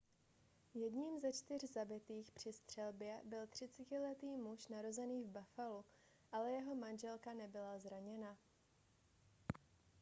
jedním 0.73 1.19
ze 1.19 1.33
čtyř 1.33 1.63
zabitých 1.63 2.31
při 2.31 2.53
střelbě 2.53 3.21
byl 3.25 3.45
30letý 3.45 4.37
muž 4.37 4.67
narozený 4.67 5.23
v 5.23 5.27
buffalu 5.27 5.85
ale 6.31 6.51
jeho 6.51 6.75
manželka 6.75 7.33
nebyla 7.33 7.79
zraněna 7.79 8.37